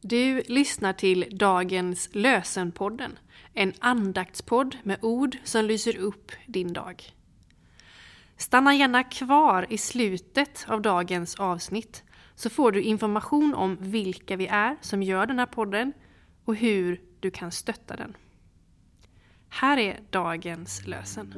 Du 0.00 0.42
lyssnar 0.46 0.92
till 0.92 1.26
dagens 1.32 2.08
Lösenpodden, 2.12 3.18
en 3.54 3.72
andaktspodd 3.78 4.76
med 4.82 4.98
ord 5.02 5.36
som 5.44 5.64
lyser 5.64 5.96
upp 5.96 6.32
din 6.46 6.72
dag. 6.72 7.04
Stanna 8.36 8.74
gärna 8.74 9.04
kvar 9.04 9.66
i 9.68 9.78
slutet 9.78 10.66
av 10.68 10.82
dagens 10.82 11.34
avsnitt 11.34 12.02
så 12.34 12.50
får 12.50 12.72
du 12.72 12.82
information 12.82 13.54
om 13.54 13.76
vilka 13.80 14.36
vi 14.36 14.46
är 14.46 14.76
som 14.80 15.02
gör 15.02 15.26
den 15.26 15.38
här 15.38 15.46
podden 15.46 15.92
och 16.44 16.56
hur 16.56 17.00
du 17.20 17.30
kan 17.30 17.52
stötta 17.52 17.96
den. 17.96 18.16
Här 19.48 19.78
är 19.78 20.00
dagens 20.10 20.86
lösen. 20.86 21.34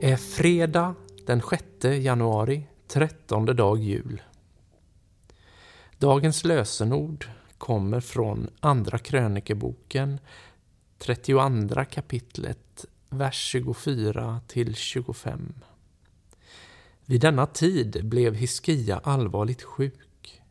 Det 0.00 0.10
är 0.10 0.16
fredag 0.16 0.94
den 1.26 1.42
6 1.50 1.64
januari, 1.84 2.66
trettonde 2.88 3.54
dag 3.54 3.78
jul. 3.78 4.22
Dagens 5.98 6.44
lösenord 6.44 7.26
kommer 7.58 8.00
från 8.00 8.50
Andra 8.60 8.98
krönikeboken, 8.98 10.20
32 10.98 11.84
kapitlet, 11.90 12.84
vers 13.08 13.34
24 13.34 14.40
till 14.46 14.74
25. 14.74 15.54
Vid 17.04 17.20
denna 17.20 17.46
tid 17.46 18.00
blev 18.04 18.34
Hiskia 18.34 18.98
allvarligt 18.98 19.62
sjuk. 19.62 20.42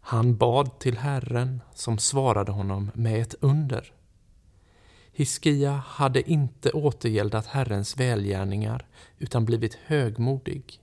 Han 0.00 0.36
bad 0.36 0.78
till 0.78 0.98
Herren 0.98 1.60
som 1.74 1.98
svarade 1.98 2.52
honom 2.52 2.90
med 2.94 3.22
ett 3.22 3.34
under. 3.40 3.92
Hiskia 5.14 5.72
hade 5.72 6.30
inte 6.30 6.70
återgäldat 6.70 7.46
Herrens 7.46 7.96
välgärningar 7.96 8.86
utan 9.18 9.44
blivit 9.44 9.74
högmodig. 9.74 10.80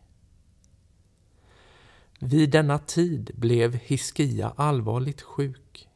Vid 2.19 2.49
denna 2.49 2.79
tid 2.79 3.31
blev 3.33 3.75
Hiskia 3.75 4.53
allvarligt 4.55 5.21
sjuk. 5.21 5.87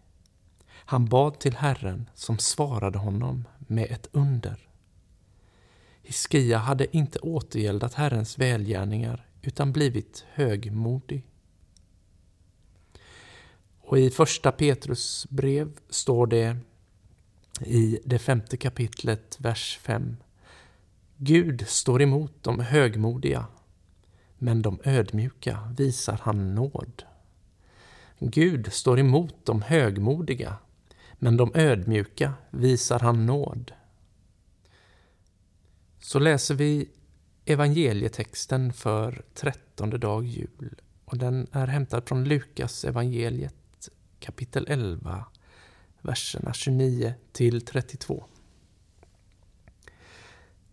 Han 0.70 1.06
bad 1.06 1.40
till 1.40 1.56
Herren 1.56 2.10
som 2.14 2.38
svarade 2.38 2.98
honom 2.98 3.48
med 3.60 3.92
ett 3.92 4.08
under. 4.12 4.70
Hiskia 6.02 6.58
hade 6.58 6.98
inte 6.98 7.20
återgäldat 7.20 7.94
Herrens 7.94 8.40
välgärningar 8.40 9.28
utan 9.42 9.72
blivit 9.72 10.26
högmodig. 10.34 11.28
Och 13.80 14.00
i 14.00 14.10
första 14.10 14.52
Petrus 14.52 15.28
brev 15.30 15.72
står 15.90 16.28
det 16.28 16.58
i 17.66 18.00
det 18.06 18.20
femte 18.20 18.58
kapitlet, 18.58 19.38
vers 19.40 19.80
5. 19.82 20.18
Gud 21.18 21.68
står 21.68 22.02
emot 22.02 22.34
de 22.42 22.60
högmodiga, 22.60 23.46
men 24.38 24.62
de 24.62 24.80
ödmjuka 24.84 25.74
visar 25.78 26.20
han 26.22 26.56
nåd. 26.56 27.04
Gud 28.20 28.74
står 28.74 29.00
emot 29.00 29.36
de 29.44 29.62
högmodiga, 29.62 30.56
men 31.14 31.38
de 31.38 31.52
ödmjuka 31.56 32.34
visar 32.50 33.00
han 33.00 33.26
nåd. 33.26 33.72
Så 36.00 36.20
läser 36.20 36.56
vi 36.56 36.90
evangelietexten 37.46 38.74
för 38.74 39.24
trettonde 39.34 39.98
dag 39.98 40.26
jul 40.26 40.76
och 41.06 41.18
den 41.18 41.48
är 41.52 41.68
hämtad 41.68 42.08
från 42.08 42.24
Lukas 42.24 42.86
evangeliet 42.86 43.90
kapitel 44.20 44.66
11 44.70 45.26
verserna 46.04 46.54
29 46.54 47.14
till 47.32 47.66
32. 47.66 48.26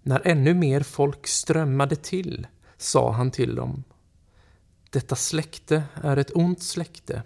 När 0.02 0.26
ännu 0.26 0.54
mer 0.54 0.80
folk 0.80 1.26
strömmade 1.26 1.96
till 1.96 2.46
sa 2.76 3.12
han 3.12 3.30
till 3.30 3.54
dem 3.54 3.84
Detta 4.90 5.16
släkte 5.16 5.84
är 5.94 6.16
ett 6.16 6.36
ont 6.36 6.62
släkte. 6.62 7.22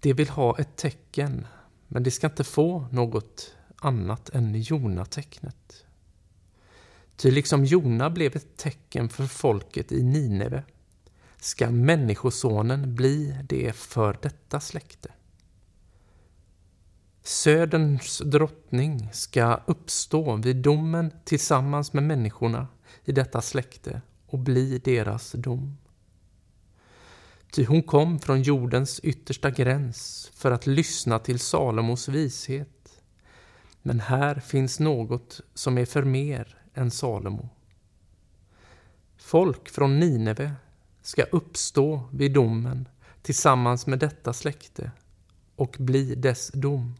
De 0.00 0.12
vill 0.12 0.28
ha 0.28 0.58
ett 0.58 0.76
tecken, 0.76 1.46
men 1.88 2.02
de 2.02 2.10
ska 2.10 2.26
inte 2.26 2.44
få 2.44 2.86
något 2.90 3.54
annat 3.76 4.28
än 4.28 4.60
Jonatecknet. 4.60 5.84
Ty 7.16 7.30
liksom 7.30 7.64
Jona 7.64 8.10
blev 8.10 8.36
ett 8.36 8.56
tecken 8.56 9.08
för 9.08 9.26
folket 9.26 9.92
i 9.92 10.02
Nineve 10.02 10.64
ska 11.36 11.70
Människosonen 11.70 12.94
bli 12.94 13.38
det 13.48 13.72
för 13.72 14.18
detta 14.22 14.60
släkte. 14.60 15.08
Söderns 17.24 18.18
drottning 18.18 19.08
ska 19.12 19.60
uppstå 19.66 20.36
vid 20.36 20.56
domen 20.56 21.12
tillsammans 21.24 21.92
med 21.92 22.02
människorna 22.02 22.68
i 23.04 23.12
detta 23.12 23.40
släkte 23.40 24.02
och 24.26 24.38
bli 24.38 24.78
deras 24.78 25.32
dom. 25.32 25.76
Ty 27.52 27.64
hon 27.64 27.82
kom 27.82 28.18
från 28.18 28.42
jordens 28.42 29.00
yttersta 29.02 29.50
gräns 29.50 30.30
för 30.34 30.50
att 30.50 30.66
lyssna 30.66 31.18
till 31.18 31.38
Salomos 31.38 32.08
vishet. 32.08 33.02
Men 33.82 34.00
här 34.00 34.34
finns 34.34 34.80
något 34.80 35.40
som 35.54 35.78
är 35.78 35.84
för 35.84 36.02
mer 36.02 36.56
än 36.74 36.90
Salomo. 36.90 37.48
Folk 39.16 39.68
från 39.68 40.00
Nineve 40.00 40.52
ska 41.02 41.22
uppstå 41.22 42.08
vid 42.12 42.32
domen 42.32 42.88
tillsammans 43.22 43.86
med 43.86 43.98
detta 43.98 44.32
släkte 44.32 44.90
och 45.56 45.76
bli 45.78 46.14
dess 46.14 46.50
dom. 46.54 46.94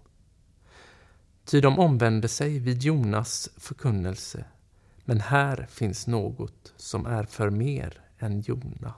Ty 1.45 1.61
de 1.61 1.79
omvände 1.79 2.29
sig 2.29 2.59
vid 2.59 2.83
Jonas 2.83 3.51
förkunnelse, 3.57 4.45
men 5.05 5.21
här 5.21 5.67
finns 5.71 6.07
något 6.07 6.73
som 6.77 7.07
är 7.07 7.25
för 7.25 7.51
mer 7.51 8.01
än 8.19 8.41
Jona. 8.41 8.95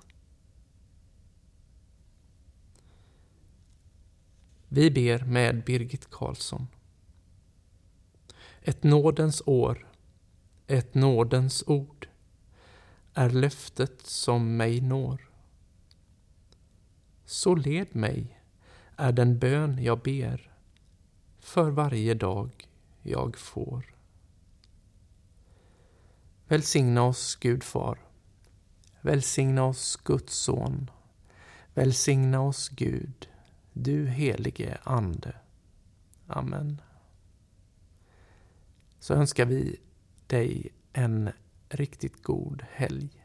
Vi 4.68 4.90
ber 4.90 5.24
med 5.24 5.64
Birgit 5.64 6.10
Karlsson. 6.10 6.66
Ett 8.62 8.82
nådens 8.82 9.42
år, 9.46 9.88
ett 10.66 10.94
nådens 10.94 11.64
ord 11.66 12.08
är 13.14 13.30
löftet 13.30 14.06
som 14.06 14.56
mig 14.56 14.80
når. 14.80 15.30
Så 17.24 17.54
led 17.54 17.96
mig, 17.96 18.40
är 18.96 19.12
den 19.12 19.38
bön 19.38 19.82
jag 19.82 20.00
ber 20.00 20.53
för 21.44 21.70
varje 21.70 22.14
dag 22.14 22.68
jag 23.02 23.36
får. 23.36 23.94
Välsigna 26.48 27.02
oss, 27.02 27.36
Gud 27.36 27.64
Far. 27.64 27.98
Välsigna 29.00 29.64
oss, 29.64 29.96
Guds 30.04 30.34
Son. 30.34 30.90
Välsigna 31.74 32.40
oss, 32.40 32.68
Gud, 32.68 33.28
du 33.72 34.06
helige 34.06 34.78
Ande. 34.82 35.36
Amen. 36.26 36.80
Så 38.98 39.14
önskar 39.14 39.44
vi 39.46 39.80
dig 40.26 40.72
en 40.92 41.30
riktigt 41.68 42.22
god 42.22 42.64
helg. 42.70 43.24